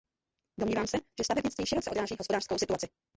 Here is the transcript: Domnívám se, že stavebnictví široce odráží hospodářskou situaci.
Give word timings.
Domnívám 0.59 0.87
se, 0.87 0.97
že 0.97 1.23
stavebnictví 1.23 1.65
široce 1.65 1.89
odráží 1.91 2.15
hospodářskou 2.19 2.57
situaci. 2.57 2.87